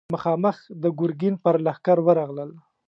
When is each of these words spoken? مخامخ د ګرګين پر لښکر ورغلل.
مخامخ 0.13 0.57
د 0.83 0.83
ګرګين 0.99 1.35
پر 1.43 1.55
لښکر 1.65 1.97
ورغلل. 2.03 2.51